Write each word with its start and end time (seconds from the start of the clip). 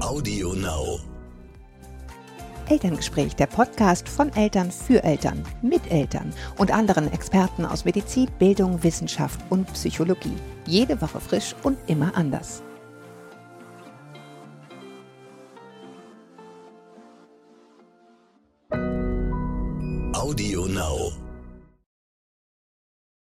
Audio 0.00 0.54
Now. 0.54 0.98
Elterngespräch, 2.68 3.36
der 3.36 3.46
Podcast 3.46 4.08
von 4.08 4.32
Eltern 4.34 4.70
für 4.70 5.04
Eltern, 5.04 5.44
mit 5.60 5.90
Eltern 5.90 6.32
und 6.56 6.72
anderen 6.72 7.12
Experten 7.12 7.66
aus 7.66 7.84
Medizin, 7.84 8.28
Bildung, 8.38 8.82
Wissenschaft 8.82 9.38
und 9.50 9.70
Psychologie. 9.74 10.34
Jede 10.66 11.00
Woche 11.02 11.20
frisch 11.20 11.54
und 11.62 11.76
immer 11.86 12.16
anders. 12.16 12.62
Audio 20.14 20.66
Now. 20.66 21.12